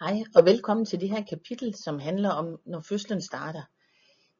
Hej 0.00 0.22
og 0.34 0.44
velkommen 0.44 0.86
til 0.86 1.00
det 1.00 1.10
her 1.10 1.24
kapitel, 1.24 1.74
som 1.74 1.98
handler 1.98 2.30
om, 2.30 2.60
når 2.64 2.80
fødslen 2.80 3.22
starter. 3.22 3.62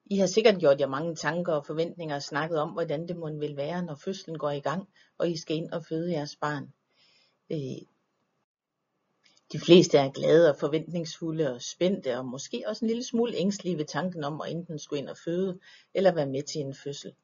I 0.07 0.17
har 0.17 0.27
sikkert 0.27 0.61
gjort 0.61 0.81
jer 0.81 0.87
mange 0.87 1.15
tanker 1.15 1.53
og 1.53 1.67
forventninger 1.67 2.15
og 2.15 2.23
snakket 2.23 2.58
om, 2.58 2.71
hvordan 2.71 3.08
det 3.08 3.17
må 3.17 3.31
vil 3.31 3.57
være, 3.57 3.83
når 3.83 3.94
fødslen 3.94 4.39
går 4.39 4.50
i 4.50 4.60
gang, 4.60 4.89
og 5.18 5.31
I 5.31 5.36
skal 5.36 5.57
ind 5.57 5.73
og 5.73 5.84
føde 5.84 6.13
jeres 6.13 6.36
barn. 6.36 6.73
Øh, 7.50 7.86
de 9.52 9.61
fleste 9.61 9.98
er 9.98 10.11
glade 10.11 10.50
og 10.50 10.57
forventningsfulde 10.57 11.54
og 11.54 11.62
spændte, 11.62 12.18
og 12.18 12.25
måske 12.25 12.64
også 12.66 12.84
en 12.84 12.88
lille 12.88 13.04
smule 13.04 13.36
ængstlige 13.36 13.79
ved 13.79 13.84
tanken 13.84 14.25
om 14.25 14.40
at 14.40 14.50
enten 14.50 14.79
skulle 14.79 15.00
ind 15.00 15.09
og 15.09 15.16
føde, 15.25 15.59
eller 15.95 16.12
være 16.12 16.27
med 16.27 16.43
til 16.43 16.61
en 16.61 16.75
fødsel. 16.75 17.14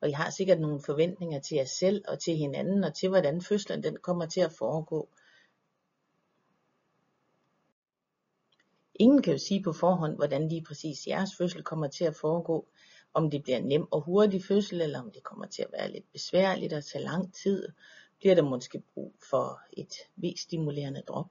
Og 0.00 0.08
I 0.08 0.12
har 0.12 0.30
sikkert 0.30 0.60
nogle 0.60 0.80
forventninger 0.86 1.40
til 1.40 1.54
jer 1.54 1.64
selv 1.64 2.04
og 2.08 2.18
til 2.18 2.36
hinanden, 2.36 2.84
og 2.84 2.94
til 2.94 3.08
hvordan 3.08 3.42
fødslen 3.42 3.82
den 3.82 3.96
kommer 3.96 4.26
til 4.26 4.40
at 4.40 4.52
foregå. 4.52 5.08
Ingen 8.98 9.22
kan 9.22 9.32
jo 9.32 9.38
sige 9.38 9.62
på 9.62 9.72
forhånd, 9.72 10.16
hvordan 10.16 10.48
lige 10.48 10.64
præcis 10.64 11.06
jeres 11.06 11.30
fødsel 11.38 11.62
kommer 11.62 11.88
til 11.88 12.04
at 12.04 12.16
foregå. 12.16 12.66
Om 13.14 13.30
det 13.30 13.42
bliver 13.42 13.58
en 13.58 13.64
nem 13.64 13.86
og 13.90 14.00
hurtig 14.00 14.44
fødsel, 14.44 14.80
eller 14.80 15.00
om 15.00 15.10
det 15.10 15.22
kommer 15.22 15.46
til 15.46 15.62
at 15.62 15.72
være 15.72 15.92
lidt 15.92 16.12
besværligt 16.12 16.72
og 16.72 16.84
tage 16.84 17.04
lang 17.04 17.34
tid. 17.34 17.68
Bliver 18.18 18.34
der 18.34 18.42
måske 18.42 18.82
brug 18.94 19.14
for 19.30 19.60
et 19.72 19.94
V-stimulerende 20.16 21.02
drop. 21.08 21.26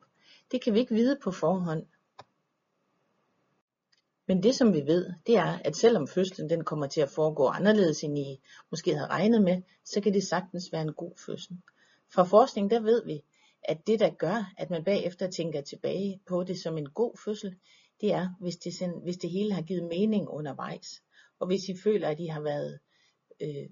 Det 0.52 0.62
kan 0.62 0.74
vi 0.74 0.80
ikke 0.80 0.96
vide 0.96 1.20
på 1.24 1.32
forhånd. 1.32 1.86
Men 4.28 4.44
det 4.44 4.56
som 4.56 4.74
vi 4.74 4.82
ved, 4.86 5.14
det 5.28 5.38
er, 5.38 5.60
at 5.66 5.76
selvom 5.76 6.08
fødslen 6.08 6.50
den 6.50 6.64
kommer 6.64 6.88
til 6.88 7.02
at 7.02 7.10
foregå 7.10 7.48
anderledes 7.48 8.04
end 8.04 8.20
I 8.20 8.42
måske 8.72 8.94
havde 8.96 9.08
regnet 9.08 9.42
med, 9.42 9.62
så 9.86 10.02
kan 10.02 10.14
det 10.14 10.24
sagtens 10.24 10.72
være 10.72 10.82
en 10.82 10.94
god 10.94 11.12
fødsel. 11.26 11.58
Fra 12.14 12.24
forskning 12.24 12.72
der 12.72 12.80
ved 12.80 13.06
vi, 13.06 13.24
at 13.68 13.88
det 13.88 14.00
der 14.00 14.10
gør, 14.10 14.54
at 14.58 14.70
man 14.70 14.84
bagefter 14.84 15.30
tænker 15.30 15.62
tilbage 15.62 16.22
på 16.28 16.44
det 16.44 16.60
som 16.60 16.78
en 16.78 16.90
god 16.90 17.18
fødsel, 17.26 17.56
det 18.02 18.14
er, 18.14 18.30
hvis 18.40 18.58
det, 18.58 18.74
sådan, 18.74 19.00
hvis 19.04 19.18
det 19.18 19.30
hele 19.30 19.54
har 19.54 19.62
givet 19.62 19.84
mening 19.84 20.30
undervejs. 20.30 21.02
Og 21.40 21.48
hvis 21.48 21.70
I 21.70 21.78
føler, 21.84 22.08
at 22.08 22.20
I 22.20 22.26
har 22.26 22.42
været 22.42 22.80
øh, 23.42 23.70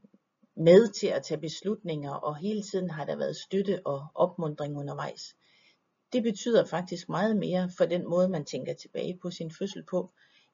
med 0.55 0.93
til 0.93 1.07
at 1.07 1.23
tage 1.23 1.41
beslutninger, 1.41 2.11
og 2.11 2.37
hele 2.37 2.61
tiden 2.61 2.89
har 2.89 3.05
der 3.05 3.15
været 3.15 3.35
støtte 3.35 3.87
og 3.87 4.07
opmundring 4.15 4.77
undervejs. 4.77 5.35
Det 6.13 6.23
betyder 6.23 6.65
faktisk 6.65 7.09
meget 7.09 7.37
mere 7.37 7.69
for 7.77 7.85
den 7.85 8.09
måde, 8.09 8.29
man 8.29 8.45
tænker 8.45 8.73
tilbage 8.73 9.19
på 9.21 9.31
sin 9.31 9.51
fødsel 9.51 9.83
på, 9.83 10.11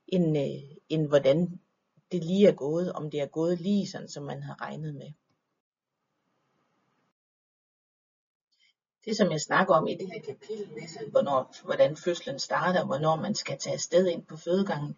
end, 0.08 0.38
øh, 0.38 0.78
end 0.90 1.08
hvordan 1.08 1.60
det 2.12 2.24
lige 2.24 2.48
er 2.48 2.56
gået, 2.56 2.94
om 2.94 3.12
det 3.12 3.22
er 3.22 3.26
gået 3.26 3.62
lige 3.62 3.88
sådan, 3.88 4.08
som 4.08 4.24
man 4.24 4.44
har 4.44 4.62
regnet 4.62 4.96
med. 4.96 5.12
Det 9.06 9.18
som 9.18 9.32
jeg 9.32 9.42
snakker 9.42 9.76
om 9.76 9.88
i 9.88 9.96
det 9.96 10.12
her 10.14 10.22
kapitel, 10.22 10.70
med, 10.74 11.12
hvornår, 11.12 11.56
hvordan 11.64 11.98
fødslen 11.98 12.40
starter, 12.40 12.86
hvornår 12.86 13.16
man 13.16 13.36
skal 13.36 13.58
tage 13.58 13.74
afsted 13.74 14.08
ind 14.08 14.26
på 14.26 14.38
fødegangen, 14.38 14.96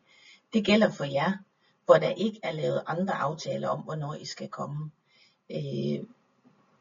det 0.54 0.66
gælder 0.66 0.90
for 0.90 1.04
jer, 1.04 1.32
hvor 1.86 1.96
der 1.96 2.10
ikke 2.10 2.40
er 2.44 2.52
lavet 2.52 2.84
andre 2.88 3.14
aftaler 3.14 3.70
om, 3.70 3.80
hvornår 3.80 4.14
I 4.14 4.26
skal 4.26 4.48
komme. 4.48 4.92
Øh, 5.52 6.04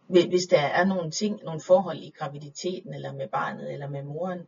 hvis 0.06 0.46
der 0.50 0.60
er 0.60 0.84
nogle 0.84 1.10
ting, 1.10 1.42
nogle 1.44 1.60
forhold 1.60 1.98
i 1.98 2.14
graviditeten, 2.18 2.94
eller 2.94 3.12
med 3.12 3.28
barnet, 3.28 3.72
eller 3.72 3.88
med 3.88 4.02
moren, 4.02 4.46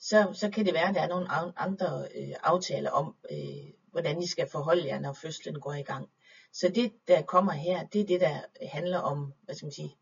så, 0.00 0.30
så 0.32 0.50
kan 0.50 0.66
det 0.66 0.74
være, 0.74 0.88
at 0.88 0.94
der 0.94 1.00
er 1.00 1.08
nogle 1.08 1.28
andre 1.56 2.08
øh, 2.14 2.34
aftaler 2.42 2.90
om, 2.90 3.14
øh, 3.30 3.72
hvordan 3.90 4.22
I 4.22 4.26
skal 4.26 4.48
forholde 4.52 4.86
jer, 4.86 5.00
når 5.00 5.12
fødslen 5.12 5.60
går 5.60 5.74
i 5.74 5.82
gang. 5.82 6.08
Så 6.52 6.68
det, 6.68 6.92
der 7.08 7.22
kommer 7.22 7.52
her, 7.52 7.86
det 7.86 8.00
er 8.00 8.06
det, 8.06 8.20
der 8.20 8.40
handler 8.66 8.98
om, 8.98 9.32
hvad 9.44 9.54
skal 9.54 9.66
man 9.66 9.72
sige, 9.72 9.96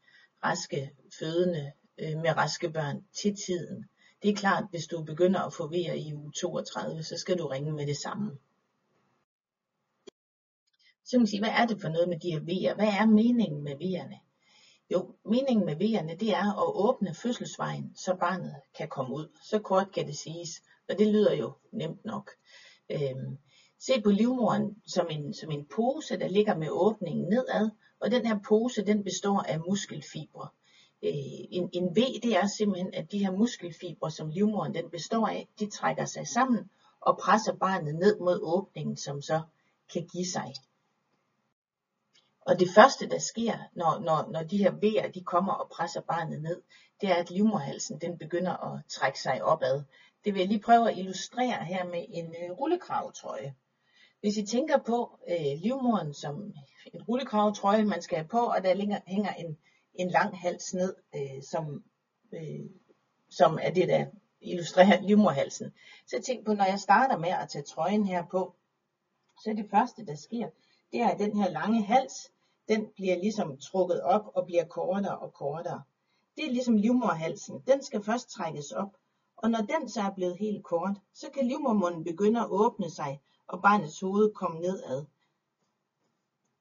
raske 0.44 0.90
fødende 1.18 1.72
øh, 1.98 2.16
med 2.18 2.36
raske 2.36 2.70
børn 2.70 3.04
til 3.12 3.36
tiden. 3.46 3.84
Det 4.22 4.30
er 4.30 4.34
klart, 4.34 4.64
hvis 4.70 4.86
du 4.86 5.02
begynder 5.02 5.40
at 5.40 5.52
få 5.52 5.68
vejer 5.68 5.92
i 5.92 6.14
uge 6.14 6.32
32, 6.32 7.02
så 7.02 7.16
skal 7.16 7.38
du 7.38 7.46
ringe 7.46 7.72
med 7.72 7.86
det 7.86 7.96
samme. 7.96 8.38
Så 11.04 11.18
man 11.18 11.26
sige, 11.26 11.40
hvad 11.40 11.50
er 11.50 11.66
det 11.66 11.80
for 11.80 11.88
noget 11.88 12.08
med 12.08 12.18
de 12.18 12.30
her 12.30 12.40
vejer? 12.40 12.74
Hvad 12.74 12.88
er 12.88 13.06
meningen 13.06 13.64
med 13.64 13.76
vejerne? 13.78 14.18
Jo, 14.90 15.14
meningen 15.24 15.66
med 15.66 15.76
vejerne, 15.76 16.16
det 16.16 16.30
er 16.30 16.62
at 16.62 16.72
åbne 16.74 17.14
fødselsvejen, 17.14 17.92
så 17.96 18.16
barnet 18.20 18.54
kan 18.78 18.88
komme 18.88 19.14
ud. 19.14 19.28
Så 19.42 19.58
kort 19.58 19.92
kan 19.92 20.06
det 20.06 20.16
siges, 20.16 20.62
og 20.88 20.98
det 20.98 21.06
lyder 21.06 21.34
jo 21.34 21.52
nemt 21.72 22.04
nok. 22.04 22.30
Øhm, 22.90 23.38
se 23.78 24.00
på 24.00 24.10
livmoren 24.10 24.82
som 24.86 25.06
en, 25.10 25.34
som 25.34 25.50
en 25.50 25.66
pose, 25.76 26.18
der 26.18 26.28
ligger 26.28 26.56
med 26.56 26.68
åbningen 26.70 27.28
nedad, 27.28 27.70
og 28.00 28.10
den 28.10 28.26
her 28.26 28.38
pose, 28.48 28.86
den 28.86 29.04
består 29.04 29.40
af 29.40 29.60
muskelfibre 29.60 30.48
øh, 31.02 31.40
en, 31.50 31.70
en 31.72 31.96
V, 31.96 32.00
det 32.22 32.36
er 32.36 32.46
simpelthen, 32.46 32.94
at 32.94 33.12
de 33.12 33.18
her 33.18 33.30
muskelfibre, 33.30 34.10
som 34.10 34.28
livmoderen 34.28 34.74
den 34.74 34.90
består 34.90 35.26
af, 35.26 35.48
de 35.60 35.70
trækker 35.70 36.04
sig 36.04 36.26
sammen 36.26 36.70
og 37.00 37.18
presser 37.18 37.56
barnet 37.56 37.94
ned 37.94 38.18
mod 38.18 38.40
åbningen, 38.42 38.96
som 38.96 39.22
så 39.22 39.42
kan 39.92 40.08
give 40.12 40.26
sig. 40.26 40.52
Og 42.40 42.60
det 42.60 42.68
første, 42.74 43.08
der 43.08 43.18
sker, 43.18 43.58
når, 43.72 43.98
når, 43.98 44.30
når 44.32 44.42
de 44.42 44.58
her 44.58 44.72
V'er, 44.72 45.10
de 45.12 45.24
kommer 45.24 45.52
og 45.52 45.70
presser 45.70 46.00
barnet 46.00 46.42
ned, 46.42 46.62
det 47.00 47.08
er, 47.08 47.14
at 47.14 47.30
livmorhalsen 47.30 48.00
den 48.00 48.18
begynder 48.18 48.74
at 48.74 48.82
trække 48.88 49.20
sig 49.20 49.44
opad. 49.44 49.82
Det 50.24 50.34
vil 50.34 50.40
jeg 50.40 50.48
lige 50.48 50.60
prøve 50.60 50.90
at 50.90 50.98
illustrere 50.98 51.64
her 51.64 51.84
med 51.84 52.04
en 52.08 52.26
øh, 52.26 52.50
rullekravtrøje. 52.50 53.54
Hvis 54.20 54.36
I 54.36 54.46
tænker 54.46 54.78
på 54.78 55.18
øh, 55.28 55.58
livmoren 55.62 56.14
som 56.14 56.54
en 56.94 57.02
rullekravtrøje, 57.02 57.84
man 57.84 58.02
skal 58.02 58.18
have 58.18 58.28
på, 58.28 58.38
og 58.38 58.62
der 58.64 58.76
hænger, 58.76 59.00
hænger 59.06 59.32
en, 59.32 59.58
en 59.98 60.10
lang 60.10 60.38
hals 60.38 60.74
ned, 60.74 60.94
øh, 61.14 61.42
som, 61.42 61.84
øh, 62.32 62.70
som 63.28 63.58
er 63.62 63.70
det, 63.70 63.88
der 63.88 64.06
illustrerer 64.40 65.00
livmorhalsen. 65.00 65.72
Så 66.06 66.22
tænk 66.22 66.46
på, 66.46 66.52
når 66.52 66.64
jeg 66.64 66.80
starter 66.80 67.18
med 67.18 67.28
at 67.28 67.48
tage 67.48 67.62
trøjen 67.62 68.06
her 68.06 68.26
på, 68.26 68.54
så 69.42 69.50
er 69.50 69.54
det 69.54 69.70
første, 69.70 70.06
der 70.06 70.14
sker, 70.14 70.48
det 70.92 71.00
er, 71.00 71.08
at 71.08 71.18
den 71.18 71.36
her 71.36 71.50
lange 71.50 71.82
hals, 71.82 72.32
den 72.68 72.86
bliver 72.94 73.16
ligesom 73.16 73.58
trukket 73.58 74.02
op 74.02 74.30
og 74.34 74.46
bliver 74.46 74.64
kortere 74.64 75.18
og 75.18 75.32
kortere. 75.34 75.82
Det 76.36 76.46
er 76.46 76.50
ligesom 76.50 76.76
livmorhalsen. 76.76 77.62
Den 77.66 77.82
skal 77.82 78.04
først 78.04 78.30
trækkes 78.30 78.72
op, 78.72 78.96
og 79.36 79.50
når 79.50 79.58
den 79.58 79.88
så 79.88 80.00
er 80.00 80.10
blevet 80.10 80.38
helt 80.38 80.64
kort, 80.64 80.96
så 81.12 81.30
kan 81.34 81.46
livmormunden 81.46 82.04
begynde 82.04 82.40
at 82.40 82.50
åbne 82.50 82.90
sig, 82.90 83.20
og 83.46 83.62
barnets 83.62 84.00
hoved 84.00 84.32
komme 84.34 84.60
nedad. 84.60 85.04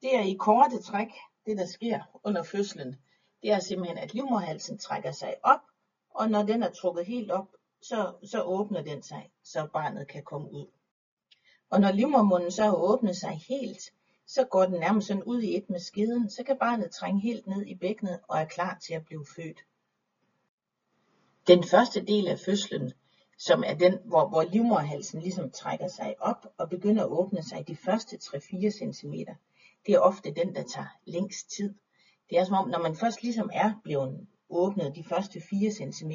Det 0.01 0.15
er 0.15 0.21
i 0.21 0.33
korte 0.39 0.81
træk, 0.81 1.09
det 1.45 1.57
der 1.57 1.65
sker 1.65 2.19
under 2.23 2.43
fødslen 2.43 2.95
det 3.41 3.51
er 3.51 3.59
simpelthen, 3.59 3.97
at 3.97 4.13
livmorhalsen 4.13 4.77
trækker 4.77 5.11
sig 5.11 5.35
op, 5.43 5.61
og 6.09 6.29
når 6.29 6.43
den 6.43 6.63
er 6.63 6.71
trukket 6.71 7.05
helt 7.05 7.31
op, 7.31 7.47
så, 7.81 8.13
så 8.23 8.41
åbner 8.41 8.81
den 8.81 9.03
sig, 9.03 9.31
så 9.43 9.67
barnet 9.73 10.07
kan 10.07 10.23
komme 10.23 10.51
ud. 10.51 10.67
Og 11.69 11.81
når 11.81 11.91
livmormunden 11.91 12.51
så 12.51 12.63
har 12.63 12.75
åbnet 12.75 13.17
sig 13.17 13.41
helt, 13.49 13.91
så 14.27 14.43
går 14.43 14.65
den 14.65 14.79
nærmest 14.79 15.07
sådan 15.07 15.23
ud 15.23 15.41
i 15.41 15.57
et 15.57 15.69
med 15.69 15.79
skeden, 15.79 16.29
så 16.29 16.43
kan 16.43 16.57
barnet 16.57 16.91
trænge 16.91 17.21
helt 17.21 17.47
ned 17.47 17.65
i 17.65 17.75
bækkenet 17.75 18.19
og 18.27 18.39
er 18.39 18.45
klar 18.45 18.77
til 18.85 18.93
at 18.93 19.05
blive 19.05 19.25
født. 19.35 19.59
Den 21.47 21.63
første 21.63 22.05
del 22.05 22.27
af 22.27 22.39
fødslen, 22.39 22.93
som 23.37 23.63
er 23.67 23.73
den, 23.73 23.99
hvor, 24.05 24.27
hvor 24.27 24.43
livmorhalsen 24.43 25.21
ligesom 25.21 25.51
trækker 25.51 25.87
sig 25.87 26.15
op 26.19 26.47
og 26.57 26.69
begynder 26.69 27.03
at 27.03 27.09
åbne 27.09 27.43
sig 27.43 27.67
de 27.67 27.75
første 27.75 28.15
3-4 28.23 28.69
cm, 28.69 29.13
det 29.85 29.93
er 29.93 29.99
ofte 29.99 30.33
den, 30.33 30.55
der 30.55 30.63
tager 30.63 30.97
længst 31.05 31.49
tid. 31.49 31.73
Det 32.29 32.37
er 32.37 32.43
som 32.43 32.55
om, 32.55 32.69
når 32.69 32.79
man 32.79 32.95
først 32.95 33.23
ligesom 33.23 33.49
er 33.53 33.73
blevet 33.83 34.27
åbnet 34.49 34.95
de 34.95 35.03
første 35.03 35.41
4 35.49 35.71
cm, 35.71 36.11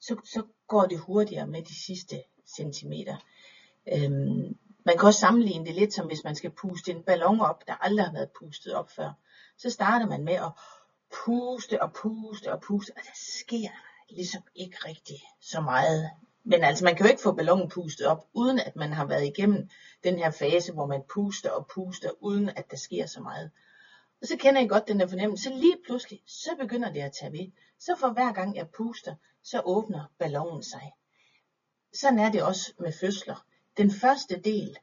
så, 0.00 0.16
så 0.24 0.42
går 0.68 0.86
det 0.86 0.98
hurtigere 0.98 1.46
med 1.46 1.62
de 1.62 1.84
sidste 1.86 2.22
centimeter. 2.56 3.16
Øhm, 3.92 4.56
man 4.84 4.98
kan 4.98 5.06
også 5.06 5.20
sammenligne 5.20 5.66
det 5.66 5.74
lidt 5.74 5.94
som 5.94 6.06
hvis 6.06 6.24
man 6.24 6.34
skal 6.34 6.50
puste 6.50 6.90
en 6.92 7.02
ballon 7.02 7.40
op, 7.40 7.66
der 7.66 7.74
aldrig 7.74 8.06
har 8.06 8.12
været 8.12 8.30
pustet 8.40 8.74
op 8.74 8.90
før. 8.90 9.12
Så 9.58 9.70
starter 9.70 10.06
man 10.06 10.24
med 10.24 10.34
at 10.34 10.52
puste 11.24 11.82
og 11.82 11.92
puste 11.92 12.52
og 12.52 12.60
puste, 12.60 12.92
og 12.96 13.02
der 13.02 13.16
sker 13.40 13.68
ligesom 14.10 14.42
ikke 14.54 14.76
rigtig 14.84 15.16
så 15.40 15.60
meget. 15.60 16.10
Men 16.44 16.64
altså 16.64 16.84
man 16.84 16.96
kan 16.96 17.06
jo 17.06 17.10
ikke 17.10 17.22
få 17.22 17.32
ballonen 17.32 17.68
pustet 17.68 18.06
op, 18.06 18.26
uden 18.34 18.58
at 18.58 18.76
man 18.76 18.92
har 18.92 19.06
været 19.06 19.26
igennem 19.26 19.68
den 20.04 20.18
her 20.18 20.30
fase, 20.30 20.72
hvor 20.72 20.86
man 20.86 21.02
puster 21.14 21.50
og 21.50 21.66
puster, 21.74 22.10
uden 22.20 22.48
at 22.48 22.70
der 22.70 22.76
sker 22.76 23.06
så 23.06 23.20
meget. 23.20 23.50
Og 24.20 24.26
så 24.26 24.36
kender 24.36 24.60
I 24.60 24.66
godt 24.66 24.88
den 24.88 25.00
der 25.00 25.06
fornemmelse, 25.06 25.44
så 25.44 25.50
lige 25.50 25.76
pludselig, 25.84 26.22
så 26.26 26.50
begynder 26.58 26.92
det 26.92 27.00
at 27.00 27.12
tage 27.12 27.32
ved. 27.32 27.52
Så 27.78 27.96
for 28.00 28.12
hver 28.12 28.32
gang 28.32 28.56
jeg 28.56 28.70
puster, 28.70 29.14
så 29.42 29.62
åbner 29.64 30.12
ballonen 30.18 30.62
sig. 30.62 30.92
Sådan 31.92 32.18
er 32.18 32.30
det 32.30 32.42
også 32.42 32.72
med 32.78 32.92
fødsler. 32.92 33.46
Den 33.76 33.90
første 33.90 34.40
del, 34.40 34.78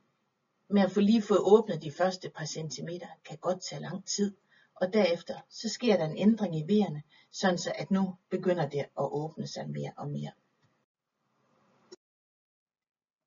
med 0.70 0.82
at 0.82 0.92
få 0.92 1.00
lige 1.00 1.22
få 1.22 1.36
åbnet 1.38 1.82
de 1.82 1.92
første 1.92 2.30
par 2.30 2.46
centimeter, 2.46 3.08
kan 3.26 3.38
godt 3.38 3.62
tage 3.62 3.82
lang 3.82 4.06
tid. 4.06 4.36
Og 4.76 4.94
derefter, 4.94 5.40
så 5.50 5.70
sker 5.70 5.98
der 5.98 6.06
en 6.06 6.18
ændring 6.18 6.56
i 6.58 6.64
vejerne, 6.68 7.04
sådan 7.32 7.58
så 7.58 7.72
at 7.76 7.92
nu 7.92 8.16
begynder 8.30 8.70
det 8.70 8.80
at 8.80 8.88
åbne 8.98 9.48
sig 9.48 9.70
mere 9.70 9.92
og 9.98 10.08
mere. 10.08 10.32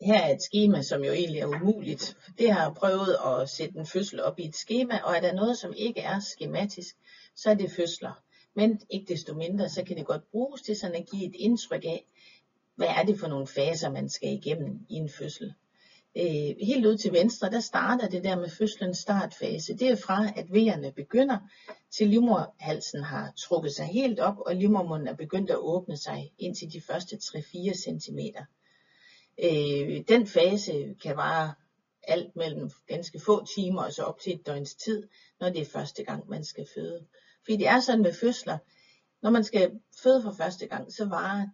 Her 0.00 0.22
er 0.22 0.34
et 0.34 0.43
skema, 0.43 0.82
som 0.82 1.04
jo 1.04 1.12
egentlig 1.12 1.40
er 1.40 1.46
umuligt. 1.46 2.16
Det 2.38 2.52
har 2.52 2.62
jeg 2.62 2.75
prøvet 2.75 3.16
at 3.26 3.48
sætte 3.48 3.78
en 3.78 3.87
fødsel 3.87 4.22
op 4.22 4.38
i 4.38 4.46
et 4.46 4.56
skema, 4.56 5.00
og 5.04 5.16
er 5.16 5.20
der 5.20 5.34
noget, 5.34 5.58
som 5.58 5.72
ikke 5.76 6.00
er 6.00 6.20
skematisk, 6.20 6.96
så 7.37 7.50
er 7.50 7.54
det 7.54 7.70
fødsler. 7.70 8.22
Men 8.54 8.81
ikke 8.90 9.14
desto 9.14 9.34
mindre, 9.34 9.69
så 9.69 9.84
kan 9.84 9.96
det 9.96 10.06
godt 10.06 10.31
bruges 10.31 10.62
til 10.62 10.76
sådan 10.76 10.96
at 10.96 11.06
give 11.10 11.26
et 11.26 11.34
indtryk 11.34 11.84
af, 11.84 12.04
hvad 12.75 12.87
er 12.87 13.02
det 13.02 13.20
for 13.20 13.26
nogle 13.26 13.46
faser, 13.46 13.90
man 13.90 14.08
skal 14.08 14.32
igennem 14.32 14.87
i 14.88 14.94
en 14.94 15.08
fødsel. 15.08 15.54
Øh, 16.16 16.54
helt 16.66 16.87
ud 16.87 16.96
til 16.96 17.12
venstre, 17.12 17.50
der 17.50 17.60
starter 17.60 18.08
det 18.08 18.25
der 18.25 18.37
med 18.37 18.48
fødslens 18.48 18.98
startfase. 18.98 19.75
Det 19.75 19.88
er 19.88 19.96
fra, 19.96 20.32
at 20.37 20.52
vejerne 20.52 20.93
begynder, 20.93 21.38
til 21.90 22.08
livmorhalsen 22.08 23.02
har 23.02 23.32
trukket 23.37 23.72
sig 23.72 23.87
helt 23.87 24.20
op, 24.20 24.37
og 24.46 24.54
livmormunden 24.54 25.08
er 25.08 25.14
begyndt 25.14 25.50
at 25.50 25.58
åbne 25.58 25.96
sig 25.96 26.32
indtil 26.38 26.72
de 26.72 26.81
første 26.81 27.16
3-4 27.16 27.75
cm. 27.75 28.19
Øh, 29.44 30.04
den 30.08 30.26
fase 30.26 30.94
kan 31.02 31.16
vare 31.16 31.54
alt 32.02 32.36
mellem 32.36 32.70
ganske 32.86 33.20
få 33.20 33.44
timer 33.44 33.82
og 33.82 33.92
så 33.92 34.02
op 34.02 34.20
til 34.20 34.34
et 34.34 34.46
døgns 34.46 34.74
tid, 34.74 35.08
når 35.40 35.50
det 35.50 35.60
er 35.60 35.64
første 35.64 36.04
gang, 36.04 36.28
man 36.28 36.44
skal 36.44 36.66
føde. 36.74 37.06
Fordi 37.44 37.56
det 37.56 37.66
er 37.66 37.80
sådan 37.80 38.02
med 38.02 38.12
fødsler, 38.12 38.58
når 39.22 39.30
man 39.30 39.44
skal 39.44 39.80
føde 40.02 40.22
for 40.22 40.32
første 40.32 40.66
gang, 40.66 40.92
så 40.92 41.04
varer 41.04 41.46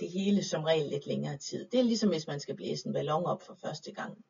det 0.00 0.10
hele 0.10 0.44
som 0.44 0.64
regel 0.64 0.90
lidt 0.90 1.06
længere 1.06 1.36
tid. 1.36 1.68
Det 1.72 1.80
er 1.80 1.84
ligesom 1.84 2.08
hvis 2.08 2.26
man 2.26 2.40
skal 2.40 2.56
blæse 2.56 2.86
en 2.86 2.92
ballon 2.92 3.24
op 3.24 3.42
for 3.42 3.56
første 3.62 3.92
gang. 3.92 4.24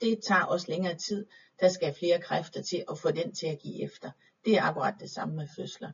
Det 0.00 0.20
tager 0.22 0.42
også 0.42 0.66
længere 0.68 0.94
tid. 0.94 1.26
Der 1.60 1.68
skal 1.68 1.94
flere 1.94 2.20
kræfter 2.20 2.62
til 2.62 2.84
at 2.90 2.98
få 2.98 3.10
den 3.10 3.34
til 3.34 3.46
at 3.46 3.58
give 3.58 3.82
efter. 3.82 4.10
Det 4.44 4.56
er 4.56 4.62
akkurat 4.62 4.94
det 5.00 5.10
samme 5.10 5.36
med 5.36 5.48
fødsler. 5.56 5.90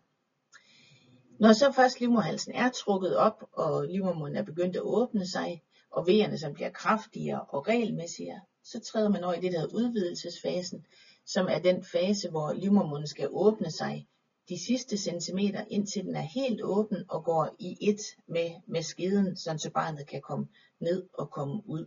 Når 1.41 1.53
så 1.53 1.73
først 1.73 2.01
livmorhalsen 2.01 2.53
er 2.55 2.71
trukket 2.71 3.17
op, 3.17 3.45
og 3.53 3.85
livmormunden 3.85 4.37
er 4.37 4.43
begyndt 4.43 4.77
at 4.77 4.83
åbne 4.83 5.27
sig, 5.27 5.63
og 5.93 6.07
vejerne 6.07 6.39
som 6.39 6.55
bliver 6.55 6.71
kraftigere 6.71 7.41
og 7.41 7.69
regelmæssigere, 7.69 8.41
så 8.65 8.81
træder 8.81 9.09
man 9.09 9.25
over 9.25 9.35
i 9.35 9.41
det 9.41 9.53
der 9.53 9.67
udvidelsesfasen, 9.67 10.87
som 11.27 11.47
er 11.51 11.59
den 11.59 11.85
fase, 11.85 12.31
hvor 12.31 12.53
livmormunden 12.53 13.07
skal 13.07 13.29
åbne 13.31 13.71
sig 13.71 14.07
de 14.49 14.65
sidste 14.67 14.97
centimeter, 14.97 15.65
indtil 15.71 16.05
den 16.05 16.17
er 16.17 16.21
helt 16.21 16.63
åben 16.63 17.05
og 17.09 17.25
går 17.25 17.57
i 17.59 17.77
et 17.81 18.01
med, 18.29 18.51
med 18.67 18.83
skeden, 18.83 19.37
så 19.37 19.71
barnet 19.75 20.07
kan 20.07 20.21
komme 20.21 20.49
ned 20.81 21.09
og 21.15 21.31
komme 21.31 21.63
ud. 21.67 21.87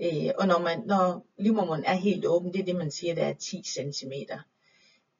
Øh, 0.00 0.30
og 0.38 0.46
når, 0.46 0.58
man, 0.58 0.82
når 0.86 1.26
livmormunden 1.38 1.86
er 1.86 1.94
helt 1.94 2.26
åben, 2.26 2.52
det 2.52 2.60
er 2.60 2.64
det, 2.64 2.76
man 2.76 2.90
siger, 2.90 3.14
der 3.14 3.24
er 3.24 3.34
10 3.34 3.62
cm. 3.62 4.12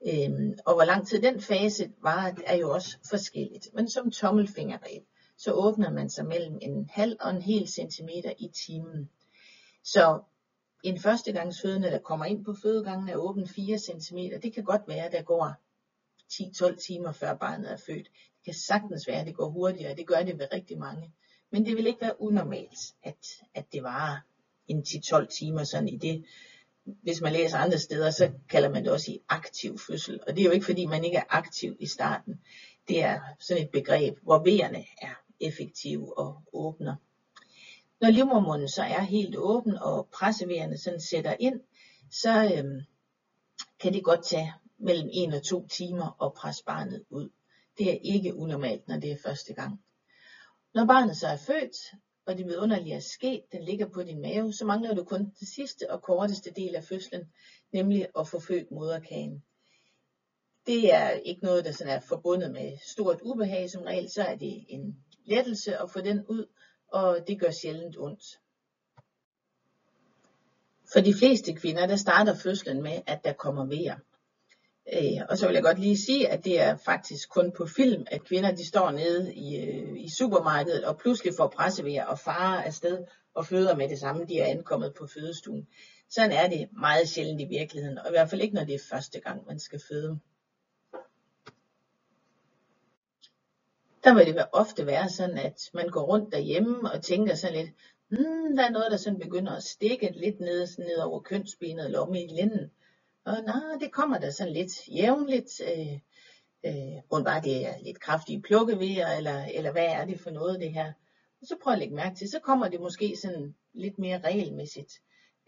Øh, 0.08 0.56
og 0.66 0.74
hvor 0.74 0.84
lang 0.84 1.06
tid 1.06 1.22
den 1.22 1.40
fase 1.40 1.92
varer, 2.02 2.34
er 2.46 2.56
jo 2.56 2.70
også 2.70 2.98
forskelligt. 3.10 3.68
Men 3.74 3.88
som 3.88 4.10
tommelfingerregel, 4.10 5.02
så 5.38 5.52
åbner 5.52 5.90
man 5.90 6.10
sig 6.10 6.26
mellem 6.26 6.58
en 6.62 6.90
halv 6.92 7.16
og 7.20 7.30
en 7.30 7.42
hel 7.42 7.68
centimeter 7.68 8.32
i 8.38 8.48
timen. 8.48 9.10
Så 9.84 10.20
en 10.82 11.00
førstegangsfødende, 11.00 11.90
der 11.90 11.98
kommer 11.98 12.24
ind 12.24 12.44
på 12.44 12.54
fødegangen, 12.62 13.08
er 13.08 13.16
åben 13.16 13.48
4 13.48 13.78
cm. 13.78 14.18
Det 14.42 14.54
kan 14.54 14.64
godt 14.64 14.82
være, 14.88 15.06
at 15.06 15.12
der 15.12 15.22
går 15.22 15.54
10-12 16.32 16.86
timer 16.86 17.12
før 17.12 17.34
barnet 17.34 17.72
er 17.72 17.76
født. 17.76 18.06
Det 18.06 18.44
kan 18.44 18.54
sagtens 18.54 19.06
være, 19.06 19.20
at 19.20 19.26
det 19.26 19.36
går 19.36 19.48
hurtigere, 19.48 19.96
det 19.96 20.06
gør 20.06 20.22
det 20.22 20.38
ved 20.38 20.46
rigtig 20.52 20.78
mange. 20.78 21.12
Men 21.50 21.66
det 21.66 21.76
vil 21.76 21.86
ikke 21.86 22.00
være 22.00 22.20
unormalt, 22.20 22.94
at, 23.02 23.26
at 23.54 23.64
det 23.72 23.82
varer 23.82 24.18
en 24.68 24.78
10-12 24.88 25.26
timer 25.26 25.64
sådan 25.64 25.88
i 25.88 25.96
det. 25.96 26.24
Hvis 26.84 27.20
man 27.20 27.32
læser 27.32 27.58
andre 27.58 27.78
steder, 27.78 28.10
så 28.10 28.32
kalder 28.48 28.68
man 28.68 28.84
det 28.84 28.92
også 28.92 29.12
i 29.12 29.20
aktiv 29.28 29.78
fødsel. 29.78 30.20
Og 30.26 30.36
det 30.36 30.40
er 30.40 30.44
jo 30.44 30.50
ikke 30.50 30.66
fordi, 30.66 30.86
man 30.86 31.04
ikke 31.04 31.16
er 31.16 31.24
aktiv 31.28 31.76
i 31.80 31.86
starten. 31.86 32.40
Det 32.88 33.02
er 33.02 33.20
sådan 33.40 33.62
et 33.62 33.70
begreb, 33.70 34.18
hvor 34.22 34.38
vejerne 34.44 34.84
er 35.02 35.25
effektive 35.40 36.18
og 36.18 36.42
åbner. 36.52 36.96
Når 38.00 38.10
livmormunden 38.10 38.68
så 38.68 38.82
er 38.82 39.00
helt 39.00 39.36
åben, 39.36 39.78
og 39.78 40.08
pressevejerne 40.12 40.78
sådan 40.78 41.00
sætter 41.00 41.36
ind, 41.40 41.60
så 42.10 42.52
øhm, 42.54 42.80
kan 43.80 43.92
det 43.92 44.04
godt 44.04 44.24
tage 44.24 44.54
mellem 44.78 45.10
1 45.12 45.34
og 45.34 45.42
2 45.42 45.66
timer 45.66 46.24
at 46.24 46.32
presse 46.32 46.64
barnet 46.64 47.04
ud. 47.10 47.28
Det 47.78 47.92
er 47.92 47.98
ikke 48.02 48.34
unormalt, 48.34 48.88
når 48.88 48.98
det 48.98 49.12
er 49.12 49.16
første 49.24 49.54
gang. 49.54 49.80
Når 50.74 50.84
barnet 50.84 51.16
så 51.16 51.26
er 51.26 51.36
født, 51.36 51.76
og 52.26 52.38
det 52.38 52.46
vidunderlige 52.46 52.94
er 52.94 53.00
sket, 53.00 53.42
den 53.52 53.62
ligger 53.62 53.86
på 53.86 54.02
din 54.02 54.20
mave, 54.20 54.52
så 54.52 54.64
mangler 54.64 54.94
du 54.94 55.04
kun 55.04 55.20
den 55.20 55.46
sidste 55.46 55.90
og 55.90 56.02
korteste 56.02 56.50
del 56.50 56.76
af 56.76 56.84
fødslen, 56.84 57.32
nemlig 57.72 58.06
at 58.18 58.28
få 58.28 58.40
født 58.40 58.70
moderkagen. 58.70 59.42
Det 60.66 60.94
er 60.94 61.10
ikke 61.10 61.44
noget, 61.44 61.64
der 61.64 61.72
sådan 61.72 61.92
er 61.92 62.00
forbundet 62.00 62.52
med 62.52 62.78
stort 62.86 63.20
ubehag 63.22 63.70
som 63.70 63.82
regel, 63.82 64.10
så 64.10 64.22
er 64.22 64.36
det 64.36 64.64
en 64.68 65.04
lettelse 65.26 65.76
at 65.76 65.90
få 65.90 66.00
den 66.00 66.24
ud, 66.26 66.46
og 66.92 67.18
det 67.28 67.40
gør 67.40 67.50
sjældent 67.50 67.96
ondt. 67.98 68.24
For 70.92 71.00
de 71.00 71.14
fleste 71.14 71.54
kvinder, 71.54 71.86
der 71.86 71.96
starter 71.96 72.34
fødslen 72.34 72.82
med, 72.82 73.00
at 73.06 73.24
der 73.24 73.32
kommer 73.32 73.66
vejer. 73.66 73.96
Øh, 74.92 75.26
og 75.28 75.38
så 75.38 75.46
vil 75.46 75.54
jeg 75.54 75.62
godt 75.62 75.78
lige 75.78 75.98
sige, 75.98 76.28
at 76.28 76.44
det 76.44 76.60
er 76.60 76.76
faktisk 76.76 77.28
kun 77.30 77.52
på 77.52 77.66
film, 77.66 78.06
at 78.06 78.24
kvinder 78.24 78.54
de 78.54 78.66
står 78.66 78.90
nede 78.90 79.34
i, 79.34 79.56
øh, 79.56 80.04
i 80.04 80.08
supermarkedet 80.18 80.84
og 80.84 80.98
pludselig 80.98 81.34
får 81.36 81.48
pressevejer 81.48 82.04
og 82.04 82.18
farer 82.18 82.62
afsted 82.62 83.04
og 83.34 83.46
føder 83.46 83.76
med 83.76 83.88
det 83.88 83.98
samme, 83.98 84.24
de 84.28 84.38
er 84.38 84.46
ankommet 84.46 84.94
på 84.94 85.06
fødestuen. 85.06 85.66
Sådan 86.10 86.32
er 86.32 86.48
det 86.48 86.68
meget 86.72 87.08
sjældent 87.08 87.40
i 87.40 87.44
virkeligheden, 87.44 87.98
og 87.98 88.06
i 88.08 88.10
hvert 88.10 88.30
fald 88.30 88.40
ikke, 88.40 88.54
når 88.54 88.64
det 88.64 88.74
er 88.74 88.88
første 88.90 89.20
gang, 89.20 89.46
man 89.46 89.58
skal 89.58 89.80
føde. 89.88 90.18
Der 94.06 94.14
vil 94.14 94.26
det 94.26 94.46
ofte 94.52 94.86
være 94.86 95.08
sådan, 95.08 95.38
at 95.38 95.70
man 95.74 95.88
går 95.88 96.02
rundt 96.02 96.32
derhjemme 96.32 96.92
og 96.92 97.02
tænker 97.02 97.34
sådan 97.34 97.56
lidt, 97.56 97.70
hmm, 98.08 98.56
der 98.56 98.64
er 98.64 98.70
noget, 98.70 98.90
der 98.90 98.96
sådan 98.96 99.18
begynder 99.18 99.52
at 99.52 99.62
stikke 99.62 100.12
lidt 100.16 100.40
ned, 100.40 100.66
ned 100.78 100.96
over 100.96 101.20
kønsbenet 101.20 101.84
eller 101.84 102.00
om 102.00 102.14
i 102.14 102.26
linden. 102.26 102.70
Og 103.24 103.42
nej, 103.46 103.78
det 103.80 103.92
kommer 103.92 104.18
der 104.18 104.30
sådan 104.30 104.52
lidt 104.52 104.88
jævnligt. 104.88 105.60
Øh, 105.60 105.92
øh, 106.66 107.24
bare 107.24 107.40
det 107.40 107.66
er 107.66 107.74
lidt 107.82 108.00
kraftige 108.00 108.42
plukkevejer, 108.42 109.16
eller, 109.16 109.44
eller 109.44 109.72
hvad 109.72 109.86
er 109.86 110.04
det 110.04 110.20
for 110.20 110.30
noget 110.30 110.60
det 110.60 110.72
her. 110.72 110.92
Og 111.40 111.46
så 111.46 111.56
prøv 111.62 111.72
at 111.72 111.78
lægge 111.78 111.94
mærke 111.94 112.16
til, 112.16 112.30
så 112.30 112.38
kommer 112.38 112.68
det 112.68 112.80
måske 112.80 113.16
sådan 113.16 113.54
lidt 113.72 113.98
mere 113.98 114.18
regelmæssigt. 114.18 114.92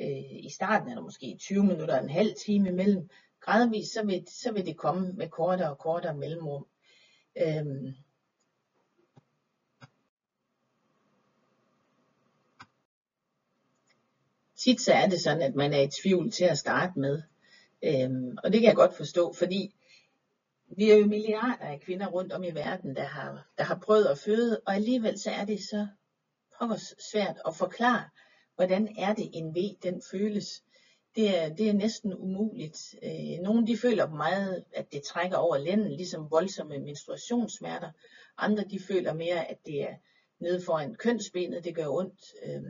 Øh, 0.01 0.45
I 0.45 0.51
starten 0.51 0.91
er 0.91 0.95
der 0.95 1.03
måske 1.03 1.37
20 1.41 1.65
minutter 1.65 1.97
og 1.97 2.05
en 2.05 2.11
halv 2.11 2.35
time 2.35 2.69
imellem. 2.69 3.09
Gradvist 3.41 3.93
så 3.93 4.07
vil, 4.07 4.27
så 4.29 4.53
vil 4.53 4.67
det 4.67 4.77
komme 4.77 5.13
med 5.13 5.29
kortere 5.29 5.71
og 5.71 5.79
kortere 5.79 6.15
mellemrum. 6.15 6.67
Øh, 7.37 7.95
tit 14.69 14.81
så 14.81 14.93
er 14.93 15.09
det 15.09 15.21
sådan, 15.21 15.43
at 15.43 15.55
man 15.55 15.73
er 15.73 15.81
i 15.81 15.89
tvivl 16.03 16.31
til 16.31 16.45
at 16.45 16.59
starte 16.59 16.99
med. 16.99 17.23
Øhm, 17.85 18.39
og 18.45 18.53
det 18.53 18.61
kan 18.61 18.69
jeg 18.69 18.77
godt 18.77 18.97
forstå, 18.97 19.33
fordi 19.33 19.75
vi 20.77 20.91
er 20.91 20.97
jo 20.97 21.07
milliarder 21.07 21.65
af 21.65 21.81
kvinder 21.81 22.07
rundt 22.07 22.33
om 22.33 22.45
i 22.45 22.51
verden, 22.51 22.97
der 22.97 23.05
har, 23.05 23.47
der 23.59 23.65
har 23.65 23.79
prøvet 23.85 24.05
at 24.05 24.19
føde, 24.19 24.61
og 24.67 24.75
alligevel 24.75 25.19
så 25.19 25.31
er 25.31 25.45
det 25.45 25.61
så 25.61 25.87
pokkers 26.59 26.95
svært 27.11 27.37
at 27.47 27.57
forklare, 27.57 28.05
hvordan 28.57 28.95
er 28.99 29.15
det 29.15 29.31
en 29.33 29.55
V, 29.55 29.59
den 29.83 30.03
føles. 30.11 30.63
Det 31.17 31.39
er, 31.39 31.55
det 31.55 31.69
er 31.69 31.73
næsten 31.73 32.15
umuligt. 32.15 32.95
Øh, 33.03 33.43
nogle 33.43 33.67
de 33.67 33.77
føler 33.77 34.09
meget, 34.09 34.65
at 34.73 34.93
det 34.93 35.03
trækker 35.03 35.37
over 35.37 35.59
lænden, 35.59 35.93
ligesom 35.93 36.31
voldsomme 36.31 36.79
menstruationssmerter. 36.79 37.91
Andre 38.39 38.65
de 38.65 38.81
føler 38.81 39.13
mere, 39.13 39.51
at 39.51 39.59
det 39.67 39.83
er 39.83 39.95
nede 40.41 40.63
foran 40.65 40.95
kønsbenet, 40.95 41.65
det 41.65 41.75
gør 41.75 41.89
ondt. 41.89 42.21
Øh, 42.45 42.63